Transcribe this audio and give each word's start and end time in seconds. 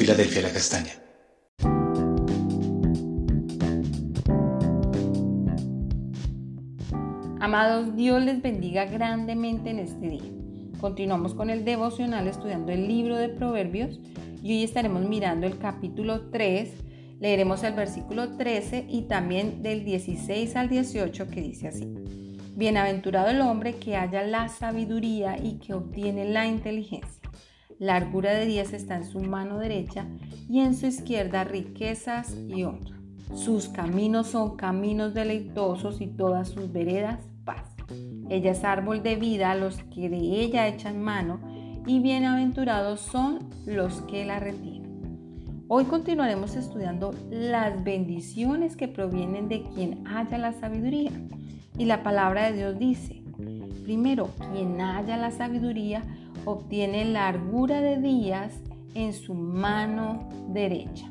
Filadelfia 0.00 0.40
La 0.40 0.50
Castaña. 0.50 0.92
Amados, 7.38 7.94
Dios 7.96 8.22
les 8.22 8.40
bendiga 8.40 8.86
grandemente 8.86 9.68
en 9.68 9.78
este 9.78 10.08
día. 10.08 10.22
Continuamos 10.80 11.34
con 11.34 11.50
el 11.50 11.66
devocional 11.66 12.28
estudiando 12.28 12.72
el 12.72 12.88
libro 12.88 13.18
de 13.18 13.28
Proverbios 13.28 14.00
y 14.42 14.52
hoy 14.52 14.64
estaremos 14.64 15.06
mirando 15.06 15.46
el 15.46 15.58
capítulo 15.58 16.30
3. 16.30 16.70
Leeremos 17.20 17.62
el 17.62 17.74
versículo 17.74 18.38
13 18.38 18.86
y 18.88 19.02
también 19.02 19.62
del 19.62 19.84
16 19.84 20.56
al 20.56 20.70
18 20.70 21.28
que 21.28 21.42
dice 21.42 21.68
así. 21.68 21.92
Bienaventurado 22.56 23.28
el 23.28 23.42
hombre 23.42 23.74
que 23.74 23.96
haya 23.96 24.22
la 24.22 24.48
sabiduría 24.48 25.36
y 25.36 25.58
que 25.58 25.74
obtiene 25.74 26.24
la 26.24 26.46
inteligencia. 26.46 27.19
Largura 27.80 28.34
de 28.34 28.44
días 28.44 28.74
está 28.74 28.96
en 28.96 29.04
su 29.04 29.20
mano 29.20 29.56
derecha 29.58 30.04
y 30.50 30.60
en 30.60 30.76
su 30.76 30.86
izquierda 30.86 31.44
riquezas 31.44 32.36
y 32.46 32.64
honra. 32.64 32.98
Sus 33.34 33.68
caminos 33.68 34.26
son 34.26 34.58
caminos 34.58 35.14
deleitosos 35.14 36.02
y 36.02 36.06
todas 36.06 36.50
sus 36.50 36.70
veredas 36.70 37.20
paz. 37.42 37.64
Ella 38.28 38.50
es 38.50 38.64
árbol 38.64 39.02
de 39.02 39.16
vida 39.16 39.50
a 39.50 39.54
los 39.54 39.78
que 39.84 40.10
de 40.10 40.18
ella 40.18 40.68
echan 40.68 41.00
mano 41.00 41.40
y 41.86 42.00
bienaventurados 42.00 43.00
son 43.00 43.48
los 43.64 44.02
que 44.02 44.26
la 44.26 44.40
retienen. 44.40 45.64
Hoy 45.66 45.86
continuaremos 45.86 46.56
estudiando 46.56 47.14
las 47.30 47.82
bendiciones 47.82 48.76
que 48.76 48.88
provienen 48.88 49.48
de 49.48 49.62
quien 49.62 50.06
haya 50.06 50.36
la 50.36 50.52
sabiduría. 50.52 51.12
Y 51.78 51.86
la 51.86 52.02
palabra 52.02 52.50
de 52.50 52.58
Dios 52.58 52.78
dice, 52.78 53.22
primero, 53.84 54.28
quien 54.52 54.82
haya 54.82 55.16
la 55.16 55.30
sabiduría 55.30 56.04
obtiene 56.44 57.04
largura 57.04 57.80
de 57.80 57.98
días 57.98 58.60
en 58.94 59.12
su 59.12 59.34
mano 59.34 60.28
derecha. 60.48 61.06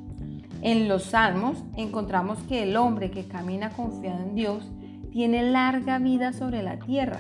En 0.62 0.88
los 0.88 1.04
salmos 1.04 1.64
encontramos 1.78 2.40
que 2.44 2.64
el 2.64 2.76
hombre 2.76 3.12
que 3.12 3.26
camina 3.26 3.70
confiado 3.70 4.24
en 4.24 4.36
Dios 4.36 4.70
tiene 5.12 5.50
larga 5.50 6.00
vida 6.00 6.34
sobre 6.34 6.64
la 6.64 6.80
tierra, 6.80 7.20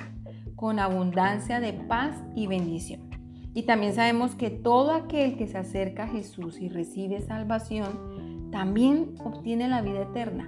con 0.55 0.79
abundancia 0.79 1.59
de 1.59 1.73
paz 1.73 2.16
y 2.35 2.47
bendición. 2.47 3.09
Y 3.53 3.63
también 3.63 3.95
sabemos 3.95 4.35
que 4.35 4.49
todo 4.49 4.91
aquel 4.91 5.38
que 5.38 5.47
se 5.47 5.57
acerca 5.57 6.03
a 6.03 6.07
Jesús 6.07 6.59
y 6.61 6.69
recibe 6.69 7.21
salvación, 7.21 8.49
también 8.51 9.16
obtiene 9.23 9.67
la 9.67 9.81
vida 9.81 10.01
eterna, 10.01 10.47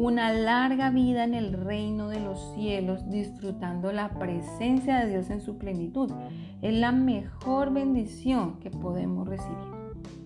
una 0.00 0.32
larga 0.32 0.88
vida 0.88 1.24
en 1.24 1.34
el 1.34 1.52
reino 1.52 2.08
de 2.08 2.20
los 2.20 2.54
cielos, 2.54 3.10
disfrutando 3.10 3.92
la 3.92 4.08
presencia 4.08 4.98
de 4.98 5.10
Dios 5.10 5.28
en 5.28 5.42
su 5.42 5.58
plenitud. 5.58 6.10
Es 6.62 6.72
la 6.72 6.90
mejor 6.90 7.70
bendición 7.70 8.60
que 8.60 8.70
podemos 8.70 9.28
recibir, 9.28 9.58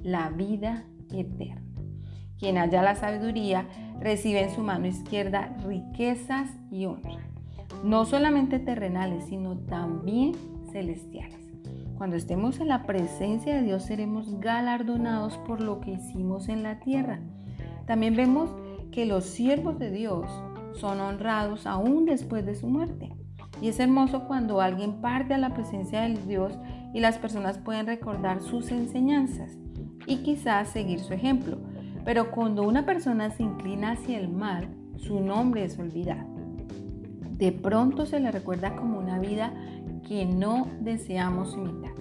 la 0.04 0.30
vida 0.30 0.84
eterna. 1.12 1.60
Quien 2.38 2.56
haya 2.56 2.84
la 2.84 2.94
sabiduría 2.94 3.66
recibe 3.98 4.44
en 4.44 4.54
su 4.54 4.62
mano 4.62 4.86
izquierda 4.86 5.56
riquezas 5.66 6.50
y 6.70 6.86
honra, 6.86 7.26
no 7.82 8.04
solamente 8.04 8.60
terrenales, 8.60 9.24
sino 9.24 9.58
también 9.58 10.34
celestiales. 10.70 11.40
Cuando 11.98 12.14
estemos 12.14 12.60
en 12.60 12.68
la 12.68 12.86
presencia 12.86 13.56
de 13.56 13.62
Dios 13.62 13.82
seremos 13.82 14.38
galardonados 14.38 15.36
por 15.38 15.60
lo 15.60 15.80
que 15.80 15.94
hicimos 15.94 16.48
en 16.48 16.62
la 16.62 16.78
tierra. 16.78 17.18
También 17.86 18.14
vemos 18.14 18.50
que 18.94 19.06
los 19.06 19.24
siervos 19.24 19.76
de 19.80 19.90
Dios 19.90 20.30
son 20.74 21.00
honrados 21.00 21.66
aún 21.66 22.04
después 22.04 22.46
de 22.46 22.54
su 22.54 22.68
muerte. 22.68 23.12
Y 23.60 23.66
es 23.66 23.80
hermoso 23.80 24.28
cuando 24.28 24.60
alguien 24.60 25.00
parte 25.00 25.34
a 25.34 25.38
la 25.38 25.52
presencia 25.52 26.02
de 26.02 26.14
Dios 26.14 26.56
y 26.92 27.00
las 27.00 27.18
personas 27.18 27.58
pueden 27.58 27.86
recordar 27.86 28.40
sus 28.40 28.70
enseñanzas 28.70 29.58
y 30.06 30.18
quizás 30.18 30.68
seguir 30.68 31.00
su 31.00 31.12
ejemplo. 31.12 31.58
Pero 32.04 32.30
cuando 32.30 32.62
una 32.62 32.86
persona 32.86 33.30
se 33.30 33.42
inclina 33.42 33.92
hacia 33.92 34.16
el 34.16 34.28
mal, 34.28 34.68
su 34.96 35.18
nombre 35.18 35.64
es 35.64 35.76
olvidado. 35.76 36.28
De 37.36 37.50
pronto 37.50 38.06
se 38.06 38.20
le 38.20 38.30
recuerda 38.30 38.76
como 38.76 39.00
una 39.00 39.18
vida 39.18 39.52
que 40.06 40.24
no 40.24 40.68
deseamos 40.80 41.54
imitar. 41.54 41.94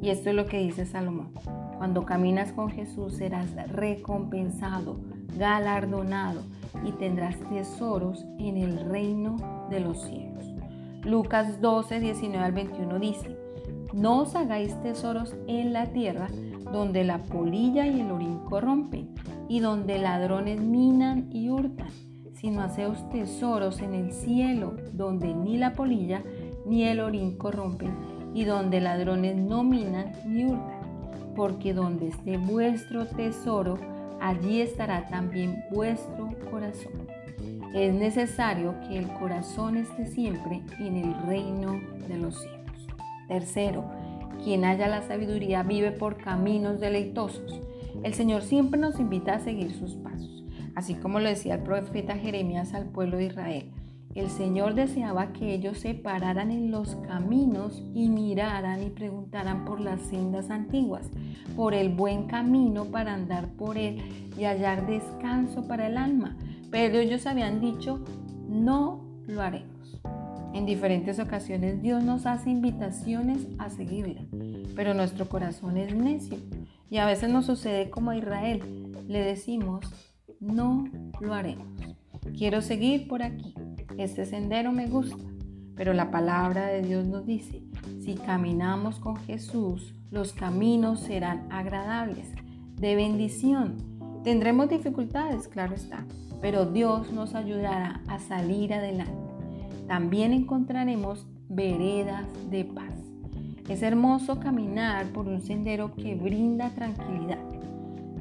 Y 0.00 0.10
esto 0.10 0.30
es 0.30 0.36
lo 0.36 0.46
que 0.46 0.60
dice 0.60 0.86
Salomón. 0.86 1.32
Cuando 1.78 2.06
caminas 2.06 2.52
con 2.52 2.70
Jesús 2.70 3.14
serás 3.14 3.52
recompensado, 3.72 5.00
galardonado 5.36 6.42
y 6.84 6.92
tendrás 6.92 7.36
tesoros 7.48 8.24
en 8.38 8.56
el 8.56 8.88
reino 8.88 9.66
de 9.70 9.80
los 9.80 10.02
cielos. 10.02 10.44
Lucas 11.04 11.60
12, 11.60 12.00
19 12.00 12.44
al 12.44 12.52
21 12.52 12.98
dice, 12.98 13.38
no 13.92 14.22
os 14.22 14.34
hagáis 14.34 14.80
tesoros 14.82 15.34
en 15.46 15.72
la 15.72 15.86
tierra 15.86 16.28
donde 16.72 17.04
la 17.04 17.22
polilla 17.22 17.86
y 17.86 18.00
el 18.00 18.10
orín 18.10 18.40
corrompen 18.40 19.14
y 19.48 19.60
donde 19.60 19.98
ladrones 19.98 20.60
minan 20.60 21.28
y 21.32 21.50
hurtan, 21.50 21.88
sino 22.34 22.62
haceos 22.62 23.08
tesoros 23.10 23.80
en 23.80 23.94
el 23.94 24.12
cielo, 24.12 24.76
donde 24.92 25.32
ni 25.34 25.56
la 25.56 25.72
polilla 25.72 26.22
ni 26.66 26.84
el 26.84 27.00
orín 27.00 27.36
corrompen, 27.36 27.94
y 28.34 28.44
donde 28.44 28.80
ladrones 28.80 29.36
no 29.36 29.62
minan 29.62 30.12
ni 30.26 30.44
hurtan. 30.44 30.80
Porque 31.34 31.74
donde 31.74 32.08
esté 32.08 32.38
vuestro 32.38 33.06
tesoro, 33.06 33.78
allí 34.28 34.60
estará 34.60 35.06
también 35.08 35.64
vuestro 35.70 36.30
corazón. 36.50 37.06
Es 37.74 37.92
necesario 37.92 38.74
que 38.88 38.98
el 38.98 39.08
corazón 39.14 39.76
esté 39.76 40.06
siempre 40.06 40.62
en 40.78 40.96
el 40.96 41.14
reino 41.26 41.80
de 42.08 42.16
los 42.16 42.40
cielos. 42.40 42.86
Tercero, 43.28 43.84
quien 44.42 44.64
haya 44.64 44.88
la 44.88 45.02
sabiduría 45.02 45.62
vive 45.62 45.92
por 45.92 46.16
caminos 46.16 46.80
deleitosos 46.80 47.60
el 48.02 48.14
Señor 48.14 48.42
siempre 48.42 48.78
nos 48.78 49.00
invita 49.00 49.34
a 49.34 49.40
seguir 49.40 49.72
sus 49.72 49.94
pasos, 49.94 50.44
así 50.74 50.94
como 50.94 51.18
lo 51.18 51.28
decía 51.28 51.54
el 51.54 51.62
profeta 51.62 52.16
Jeremías 52.16 52.74
al 52.74 52.86
pueblo 52.86 53.16
de 53.16 53.24
Israel. 53.24 53.70
El 54.16 54.30
Señor 54.30 54.74
deseaba 54.74 55.34
que 55.34 55.52
ellos 55.52 55.78
se 55.78 55.92
pararan 55.92 56.50
en 56.50 56.70
los 56.70 56.96
caminos 57.06 57.84
y 57.94 58.08
miraran 58.08 58.82
y 58.82 58.88
preguntaran 58.88 59.66
por 59.66 59.78
las 59.78 60.00
sendas 60.00 60.48
antiguas, 60.48 61.10
por 61.54 61.74
el 61.74 61.90
buen 61.90 62.26
camino 62.26 62.86
para 62.86 63.12
andar 63.12 63.50
por 63.50 63.76
él 63.76 64.00
y 64.38 64.44
hallar 64.44 64.86
descanso 64.86 65.68
para 65.68 65.88
el 65.88 65.98
alma. 65.98 66.34
Pero 66.70 66.98
ellos 66.98 67.26
habían 67.26 67.60
dicho, 67.60 68.02
no 68.48 69.04
lo 69.26 69.42
haremos. 69.42 70.00
En 70.54 70.64
diferentes 70.64 71.18
ocasiones 71.18 71.82
Dios 71.82 72.02
nos 72.02 72.24
hace 72.24 72.48
invitaciones 72.48 73.46
a 73.58 73.68
seguirle, 73.68 74.26
pero 74.74 74.94
nuestro 74.94 75.28
corazón 75.28 75.76
es 75.76 75.94
necio 75.94 76.38
y 76.88 76.96
a 76.96 77.04
veces 77.04 77.28
nos 77.28 77.44
sucede 77.44 77.90
como 77.90 78.12
a 78.12 78.16
Israel. 78.16 78.94
Le 79.08 79.18
decimos, 79.18 79.84
no 80.40 80.86
lo 81.20 81.34
haremos. 81.34 81.68
Quiero 82.34 82.62
seguir 82.62 83.08
por 83.08 83.22
aquí. 83.22 83.54
Este 83.98 84.26
sendero 84.26 84.72
me 84.72 84.86
gusta. 84.88 85.24
Pero 85.74 85.92
la 85.92 86.10
palabra 86.10 86.66
de 86.66 86.82
Dios 86.82 87.06
nos 87.06 87.26
dice, 87.26 87.62
si 88.00 88.14
caminamos 88.14 88.98
con 88.98 89.16
Jesús, 89.16 89.94
los 90.10 90.32
caminos 90.32 91.00
serán 91.00 91.46
agradables, 91.50 92.28
de 92.76 92.94
bendición. 92.94 93.76
Tendremos 94.24 94.70
dificultades, 94.70 95.48
claro 95.48 95.74
está, 95.74 96.04
pero 96.40 96.66
Dios 96.66 97.12
nos 97.12 97.34
ayudará 97.34 98.00
a 98.08 98.18
salir 98.18 98.72
adelante. 98.72 99.12
También 99.86 100.32
encontraremos 100.32 101.26
veredas 101.48 102.24
de 102.50 102.64
paz. 102.64 102.92
Es 103.68 103.82
hermoso 103.82 104.40
caminar 104.40 105.06
por 105.06 105.26
un 105.26 105.40
sendero 105.40 105.94
que 105.94 106.14
brinda 106.14 106.70
tranquilidad. 106.70 107.44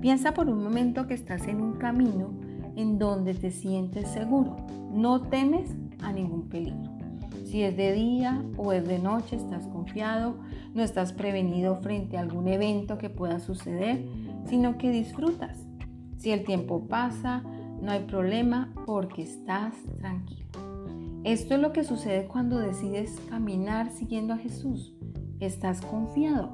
Piensa 0.02 0.34
por 0.34 0.50
un 0.50 0.64
momento 0.64 1.08
que 1.08 1.14
estás 1.14 1.48
en 1.48 1.62
un 1.62 1.74
camino 1.74 2.34
en 2.76 3.00
donde 3.00 3.34
te 3.34 3.52
sientes 3.52 4.10
seguro. 4.10 4.58
No 4.92 5.22
temes 5.22 5.76
a 6.02 6.12
ningún 6.12 6.50
peligro. 6.50 6.92
Si 7.46 7.64
es 7.64 7.78
de 7.78 7.94
día 7.94 8.44
o 8.58 8.72
es 8.74 8.88
de 8.88 9.00
noche, 9.00 9.36
estás 9.36 9.68
confiado, 9.68 10.36
no 10.74 10.84
estás 10.84 11.14
prevenido 11.14 11.78
frente 11.78 12.18
a 12.18 12.22
algún 12.22 12.48
evento 12.48 12.98
que 12.98 13.10
pueda 13.10 13.40
suceder, 13.40 14.06
sino 14.46 14.78
que 14.78 14.92
disfrutas. 14.92 15.66
Si 16.18 16.32
el 16.32 16.44
tiempo 16.44 16.88
pasa, 16.88 17.44
no 17.82 17.92
hay 17.92 18.04
problema 18.06 18.74
porque 18.86 19.22
estás 19.22 19.74
tranquilo. 19.98 20.48
Esto 21.24 21.56
es 21.56 21.60
lo 21.60 21.72
que 21.72 21.84
sucede 21.84 22.28
cuando 22.28 22.58
decides 22.58 23.20
caminar 23.30 23.90
siguiendo 23.90 24.34
a 24.34 24.38
Jesús 24.38 24.96
estás 25.40 25.82
confiado. 25.82 26.50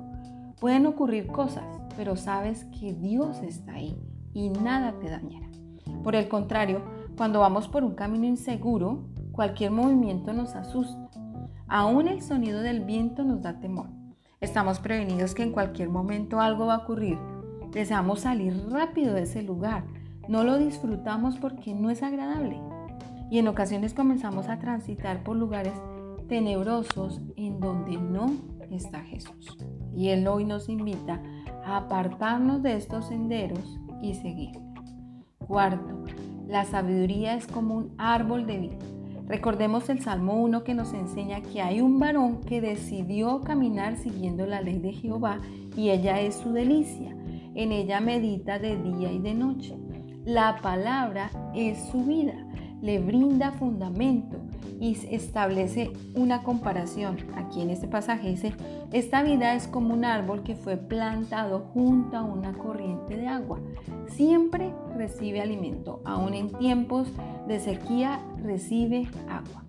Pueden 0.59 0.85
ocurrir 0.85 1.27
cosas, 1.27 1.65
pero 1.95 2.15
sabes 2.15 2.65
que 2.79 2.93
Dios 2.93 3.39
está 3.41 3.73
ahí 3.73 3.97
y 4.33 4.49
nada 4.49 4.93
te 4.99 5.09
dañará. 5.09 5.49
Por 6.03 6.15
el 6.15 6.27
contrario, 6.27 6.81
cuando 7.17 7.39
vamos 7.39 7.67
por 7.67 7.83
un 7.83 7.93
camino 7.93 8.25
inseguro, 8.25 9.03
cualquier 9.31 9.71
movimiento 9.71 10.33
nos 10.33 10.55
asusta. 10.55 11.09
Aún 11.67 12.07
el 12.07 12.21
sonido 12.21 12.61
del 12.61 12.81
viento 12.81 13.23
nos 13.23 13.41
da 13.41 13.59
temor. 13.59 13.87
Estamos 14.39 14.79
prevenidos 14.79 15.35
que 15.35 15.43
en 15.43 15.51
cualquier 15.51 15.89
momento 15.89 16.41
algo 16.41 16.65
va 16.65 16.75
a 16.75 16.79
ocurrir. 16.79 17.17
Deseamos 17.71 18.21
salir 18.21 18.53
rápido 18.69 19.13
de 19.13 19.23
ese 19.23 19.43
lugar. 19.43 19.83
No 20.27 20.43
lo 20.43 20.57
disfrutamos 20.57 21.37
porque 21.37 21.73
no 21.73 21.89
es 21.89 22.03
agradable. 22.03 22.59
Y 23.29 23.39
en 23.39 23.47
ocasiones 23.47 23.93
comenzamos 23.93 24.49
a 24.49 24.59
transitar 24.59 25.23
por 25.23 25.37
lugares 25.37 25.73
tenebrosos 26.27 27.21
en 27.37 27.59
donde 27.59 27.97
no 27.97 28.31
está 28.71 29.01
Jesús. 29.01 29.57
Y 29.95 30.09
Él 30.09 30.27
hoy 30.27 30.45
nos 30.45 30.69
invita 30.69 31.21
apartarnos 31.63 32.63
de 32.63 32.75
estos 32.75 33.07
senderos 33.07 33.79
y 34.01 34.15
seguir. 34.15 34.70
Cuarto, 35.51 36.05
la 36.47 36.63
sabiduría 36.63 37.35
es 37.35 37.45
como 37.45 37.75
un 37.75 37.91
árbol 37.97 38.47
de 38.47 38.57
vida. 38.57 38.77
Recordemos 39.27 39.89
el 39.89 39.99
Salmo 39.99 40.35
1 40.35 40.63
que 40.63 40.73
nos 40.73 40.93
enseña 40.93 41.41
que 41.41 41.61
hay 41.61 41.81
un 41.81 41.99
varón 41.99 42.39
que 42.39 42.61
decidió 42.61 43.41
caminar 43.41 43.97
siguiendo 43.97 44.45
la 44.45 44.61
ley 44.61 44.79
de 44.79 44.93
Jehová 44.93 45.39
y 45.75 45.89
ella 45.89 46.21
es 46.21 46.35
su 46.35 46.53
delicia. 46.53 47.17
En 47.53 47.73
ella 47.73 47.99
medita 47.99 48.59
de 48.59 48.81
día 48.81 49.11
y 49.11 49.19
de 49.19 49.33
noche. 49.33 49.75
La 50.23 50.55
palabra 50.61 51.29
es 51.53 51.77
su 51.91 52.05
vida, 52.05 52.47
le 52.81 52.99
brinda 52.99 53.51
fundamento 53.51 54.40
y 54.81 54.97
establece 55.11 55.93
una 56.15 56.41
comparación. 56.41 57.17
Aquí 57.35 57.61
en 57.61 57.69
este 57.69 57.87
pasaje 57.87 58.29
dice, 58.29 58.53
esta 58.91 59.21
vida 59.21 59.53
es 59.53 59.67
como 59.67 59.93
un 59.93 60.03
árbol 60.03 60.41
que 60.41 60.55
fue 60.55 60.75
plantado 60.75 61.59
junto 61.71 62.17
a 62.17 62.23
una 62.23 62.53
corriente 62.53 63.15
de 63.15 63.27
agua. 63.27 63.59
Siempre 64.07 64.73
recibe 64.97 65.39
alimento, 65.39 66.01
aún 66.03 66.33
en 66.33 66.49
tiempos 66.49 67.13
de 67.47 67.59
sequía 67.59 68.19
recibe 68.43 69.07
agua. 69.29 69.63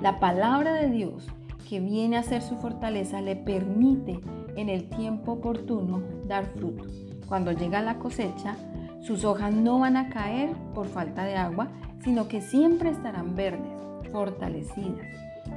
La 0.00 0.18
palabra 0.18 0.72
de 0.72 0.88
Dios 0.88 1.28
que 1.68 1.80
viene 1.80 2.16
a 2.16 2.22
ser 2.22 2.40
su 2.40 2.56
fortaleza 2.56 3.20
le 3.20 3.36
permite 3.36 4.18
en 4.56 4.70
el 4.70 4.88
tiempo 4.88 5.32
oportuno 5.32 6.02
dar 6.26 6.46
fruto. 6.46 6.84
Cuando 7.28 7.52
llega 7.52 7.82
la 7.82 7.98
cosecha, 7.98 8.56
sus 9.02 9.24
hojas 9.24 9.52
no 9.52 9.78
van 9.80 9.98
a 9.98 10.08
caer 10.08 10.54
por 10.74 10.86
falta 10.86 11.24
de 11.24 11.36
agua, 11.36 11.68
sino 12.02 12.28
que 12.28 12.40
siempre 12.40 12.88
estarán 12.88 13.36
verdes 13.36 13.84
fortalecidas. 14.14 15.08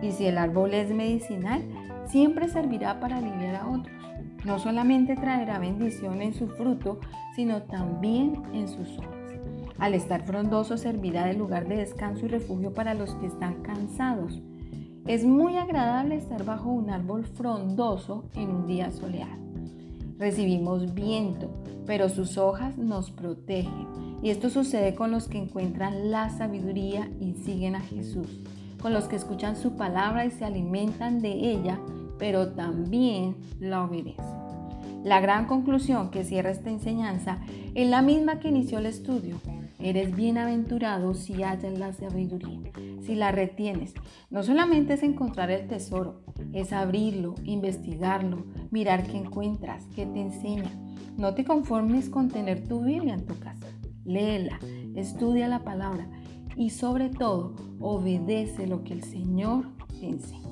Y 0.02 0.12
si 0.12 0.26
el 0.26 0.40
árbol 0.40 0.74
es 0.74 0.90
medicinal, 0.90 1.62
siempre 2.08 2.50
servirá 2.50 3.00
para 3.00 3.18
aliviar 3.18 3.56
a 3.56 3.68
otros. 3.68 3.96
No 4.46 4.58
solamente 4.58 5.16
traerá 5.16 5.60
bendición 5.60 6.24
en 6.24 6.34
su 6.34 6.48
fruto, 6.48 7.00
sino 7.36 7.62
también 7.62 8.42
en 8.54 8.68
sus 8.68 8.98
hojas. 8.98 9.12
Al 9.78 9.94
estar 9.94 10.24
frondoso 10.24 10.76
servirá 10.76 11.26
de 11.26 11.36
lugar 11.36 11.68
de 11.68 11.78
descanso 11.78 12.26
y 12.26 12.30
refugio 12.30 12.74
para 12.74 12.96
los 12.96 13.14
que 13.16 13.28
están 13.28 13.62
cansados. 13.62 14.42
Es 15.06 15.24
muy 15.24 15.58
agradable 15.58 16.16
estar 16.16 16.44
bajo 16.44 16.72
un 16.72 16.90
árbol 16.90 17.26
frondoso 17.26 18.26
en 18.34 18.50
un 18.50 18.66
día 18.66 18.92
soleado. 18.92 19.47
Recibimos 20.18 20.96
viento, 20.96 21.50
pero 21.86 22.10
sus 22.10 22.38
hojas 22.38 22.78
nos 22.78 23.12
protegen 23.12 24.18
y 24.24 24.32
esto 24.32 24.50
sucede 24.50 24.96
con 24.96 25.12
los 25.12 25.28
que 25.28 25.38
encuentran 25.38 26.10
la 26.10 26.30
sabiduría 26.30 27.10
y 27.20 27.34
siguen 27.34 27.76
a 27.76 27.82
Jesús, 27.82 28.42
con 28.82 28.94
los 28.94 29.06
que 29.06 29.16
escuchan 29.16 29.56
su 29.56 29.76
palabra 29.76 30.26
y 30.26 30.32
se 30.32 30.44
alimentan 30.44 31.22
de 31.22 31.34
ella, 31.52 31.80
pero 32.18 32.54
también 32.54 33.36
la 33.60 33.84
obedecen. 33.84 34.26
La 35.04 35.22
gran 35.22 35.46
conclusión 35.46 36.10
que 36.10 36.24
cierra 36.24 36.50
esta 36.50 36.72
enseñanza 36.72 37.40
es 37.76 37.88
la 37.88 38.02
misma 38.02 38.40
que 38.40 38.50
inició 38.50 38.80
el 38.80 38.88
estudio. 38.88 39.38
Eres 39.80 40.16
bienaventurado 40.16 41.14
si 41.14 41.44
hallas 41.44 41.78
la 41.78 41.94
sabiduría, 41.94 42.72
si 43.08 43.16
la 43.16 43.32
retienes. 43.32 43.96
No 44.30 44.44
solamente 44.44 44.94
es 44.94 45.02
encontrar 45.02 45.50
el 45.50 45.68
tesoro, 45.68 46.22
es 46.54 46.72
abrirlo, 46.72 47.34
investigarlo, 47.44 48.46
mirar 48.70 49.08
qué 49.08 49.18
encuentras, 49.18 49.86
qué 49.96 50.06
te 50.06 50.22
enseña. 50.22 50.72
No 51.18 51.34
te 51.34 51.44
conformes 51.44 52.10
con 52.10 52.30
tener 52.30 52.68
tu 52.68 52.84
Biblia 52.84 53.16
en 53.16 53.26
tu 53.26 53.40
casa 53.40 53.68
léela, 54.08 54.58
estudia 54.96 55.48
la 55.50 55.64
palabra 55.64 56.08
y 56.56 56.70
sobre 56.70 57.10
todo 57.10 57.54
obedece 57.80 58.66
lo 58.66 58.84
que 58.84 58.94
el 58.94 59.04
Señor 59.04 59.66
te 60.00 60.08
enseña. 60.08 60.48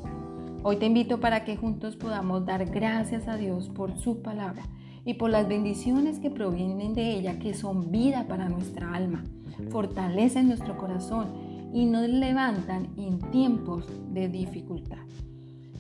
Hoy 0.62 0.76
te 0.78 0.88
invito 0.88 1.20
para 1.20 1.46
que 1.46 1.56
juntos 1.56 1.96
podamos 1.96 2.46
dar 2.46 2.66
gracias 2.66 3.28
a 3.28 3.38
Dios 3.38 3.70
por 3.70 3.98
su 3.98 4.22
palabra 4.22 4.64
y 5.06 5.14
por 5.14 5.30
las 5.30 5.48
bendiciones 5.48 6.20
que 6.20 6.32
provienen 6.32 6.94
de 6.94 7.12
ella, 7.14 7.40
que 7.40 7.54
son 7.54 7.92
vida 7.92 8.28
para 8.28 8.50
nuestra 8.50 8.94
alma, 8.94 9.24
fortalecen 9.70 10.48
nuestro 10.48 10.78
corazón 10.78 11.28
y 11.76 11.86
nos 11.86 12.10
levantan 12.10 12.88
en 12.98 13.20
tiempos 13.30 13.86
de 14.12 14.30
dificultad. 14.30 15.06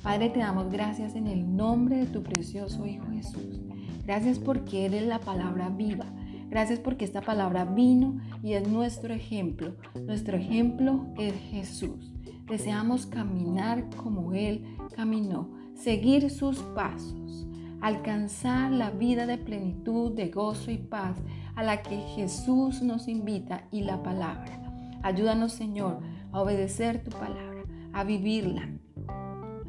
Padre, 0.03 0.29
te 0.29 0.41
damos 0.41 0.71
gracias 0.71 1.15
en 1.15 1.25
el 1.25 1.55
nombre 1.55 1.95
de 1.95 2.05
tu 2.05 2.21
precioso 2.21 2.85
Hijo 2.85 3.07
Jesús. 3.11 3.61
Gracias 4.05 4.37
porque 4.37 4.85
eres 4.85 5.07
la 5.07 5.19
palabra 5.19 5.69
viva 5.69 6.05
Gracias 6.49 6.79
porque 6.79 7.05
esta 7.05 7.21
palabra 7.21 7.65
vino 7.65 8.19
y 8.43 8.53
es 8.53 8.67
nuestro 8.67 9.13
ejemplo. 9.13 9.75
Nuestro 10.05 10.37
ejemplo 10.37 11.07
es 11.17 11.33
Jesús. 11.51 12.13
Deseamos 12.47 13.07
caminar 13.07 13.89
como 13.97 14.33
Él 14.33 14.63
caminó, 14.95 15.49
seguir 15.73 16.29
sus 16.29 16.59
pasos, 16.59 17.47
alcanzar 17.81 18.71
la 18.71 18.91
vida 18.91 19.25
de 19.25 19.39
plenitud, 19.39 20.11
de 20.13 20.29
gozo 20.29 20.69
y 20.69 20.77
paz 20.77 21.17
a 21.55 21.63
la 21.63 21.81
que 21.81 21.97
Jesús 22.15 22.83
nos 22.83 23.07
invita 23.07 23.67
y 23.71 23.81
la 23.81 24.03
palabra. 24.03 24.64
Ayúdanos, 25.05 25.51
Señor, 25.51 25.99
a 26.31 26.41
obedecer 26.41 27.03
tu 27.03 27.11
palabra, 27.11 27.63
a 27.93 28.03
vivirla, 28.03 28.71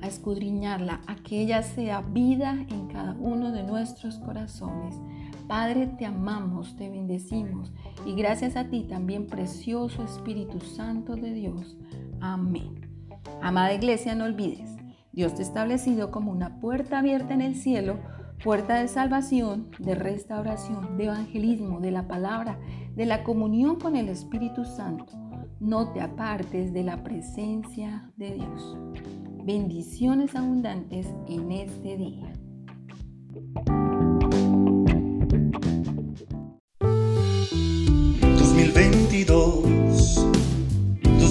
a 0.00 0.06
escudriñarla, 0.06 1.02
a 1.06 1.16
que 1.16 1.42
ella 1.42 1.62
sea 1.62 2.00
vida 2.00 2.56
en 2.70 2.86
cada 2.86 3.12
uno 3.20 3.52
de 3.52 3.62
nuestros 3.62 4.18
corazones. 4.18 4.98
Padre, 5.46 5.88
te 5.98 6.06
amamos, 6.06 6.74
te 6.76 6.88
bendecimos 6.88 7.70
y 8.06 8.14
gracias 8.14 8.56
a 8.56 8.70
ti 8.70 8.84
también, 8.84 9.26
precioso 9.26 10.04
Espíritu 10.04 10.58
Santo 10.60 11.16
de 11.16 11.34
Dios. 11.34 11.76
Amén. 12.22 12.88
Amada 13.42 13.74
iglesia, 13.74 14.14
no 14.14 14.24
olvides, 14.24 14.74
Dios 15.12 15.34
te 15.34 15.42
ha 15.42 15.44
establecido 15.44 16.10
como 16.10 16.32
una 16.32 16.60
puerta 16.60 17.00
abierta 17.00 17.34
en 17.34 17.42
el 17.42 17.56
cielo, 17.56 17.98
puerta 18.42 18.76
de 18.76 18.88
salvación, 18.88 19.68
de 19.80 19.96
restauración, 19.96 20.96
de 20.96 21.04
evangelismo, 21.04 21.80
de 21.80 21.90
la 21.90 22.08
palabra, 22.08 22.58
de 22.94 23.04
la 23.04 23.22
comunión 23.22 23.76
con 23.76 23.96
el 23.96 24.08
Espíritu 24.08 24.64
Santo. 24.64 25.25
No 25.60 25.92
te 25.92 26.00
apartes 26.00 26.72
de 26.72 26.84
la 26.84 27.02
presencia 27.02 28.10
de 28.16 28.34
Dios. 28.34 28.76
Bendiciones 29.44 30.34
abundantes 30.34 31.06
en 31.28 31.52
este 31.52 31.96
día. 31.96 32.32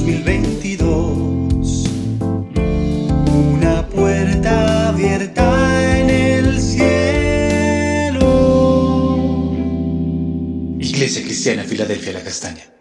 2022. 0.06 1.90
Una 3.54 3.88
puerta 3.88 4.90
abierta 4.90 6.00
en 6.00 6.10
el 6.10 6.62
cielo. 6.62 8.20
Iglesia 10.80 11.24
Cristiana 11.24 11.64
Filadelfia 11.64 12.14
La 12.14 12.22
Castaña. 12.22 12.75